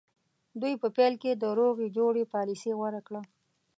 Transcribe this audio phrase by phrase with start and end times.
[0.61, 3.21] دوی په پیل کې د روغې جوړې پالیسي غوره کړه.